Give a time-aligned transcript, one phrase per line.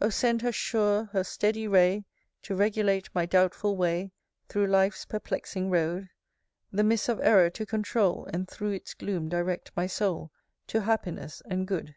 [0.00, 0.04] XV.
[0.06, 2.04] O send her sure, her steady ray,
[2.42, 4.10] To regulate my doubtful way,
[4.48, 6.08] Thro' life's perplexing road:
[6.72, 10.32] The mists of error to controul, And thro' its gloom direct my soul
[10.66, 11.94] To happiness and good.